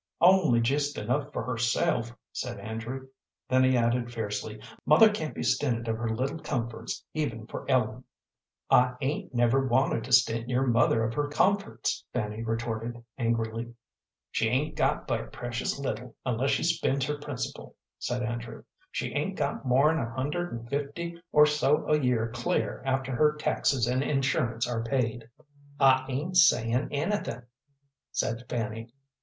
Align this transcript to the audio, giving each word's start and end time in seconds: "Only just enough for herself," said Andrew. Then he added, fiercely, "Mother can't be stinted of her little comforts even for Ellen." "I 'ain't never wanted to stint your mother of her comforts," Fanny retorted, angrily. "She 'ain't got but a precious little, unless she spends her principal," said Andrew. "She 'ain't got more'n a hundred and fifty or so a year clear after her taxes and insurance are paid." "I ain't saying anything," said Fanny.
"Only 0.19 0.61
just 0.61 0.97
enough 0.97 1.31
for 1.31 1.43
herself," 1.43 2.17
said 2.31 2.59
Andrew. 2.59 3.09
Then 3.47 3.63
he 3.63 3.77
added, 3.77 4.11
fiercely, 4.11 4.59
"Mother 4.83 5.11
can't 5.11 5.35
be 5.35 5.43
stinted 5.43 5.87
of 5.87 5.97
her 5.97 6.09
little 6.09 6.39
comforts 6.39 7.05
even 7.13 7.45
for 7.45 7.69
Ellen." 7.69 8.03
"I 8.71 8.95
'ain't 9.01 9.35
never 9.35 9.67
wanted 9.67 10.03
to 10.05 10.11
stint 10.11 10.49
your 10.49 10.65
mother 10.65 11.03
of 11.03 11.13
her 11.13 11.27
comforts," 11.27 12.03
Fanny 12.13 12.41
retorted, 12.41 13.03
angrily. 13.19 13.75
"She 14.31 14.49
'ain't 14.49 14.75
got 14.75 15.05
but 15.07 15.21
a 15.21 15.27
precious 15.27 15.77
little, 15.77 16.15
unless 16.25 16.49
she 16.49 16.63
spends 16.63 17.05
her 17.05 17.19
principal," 17.19 17.75
said 17.99 18.23
Andrew. 18.23 18.63
"She 18.91 19.13
'ain't 19.13 19.37
got 19.37 19.67
more'n 19.67 19.99
a 19.99 20.09
hundred 20.09 20.51
and 20.51 20.67
fifty 20.67 21.21
or 21.31 21.45
so 21.45 21.85
a 21.87 21.99
year 22.01 22.31
clear 22.33 22.81
after 22.87 23.13
her 23.15 23.35
taxes 23.35 23.85
and 23.85 24.01
insurance 24.01 24.67
are 24.67 24.81
paid." 24.83 25.29
"I 25.79 26.07
ain't 26.09 26.37
saying 26.37 26.87
anything," 26.91 27.43
said 28.11 28.49
Fanny. 28.49 28.89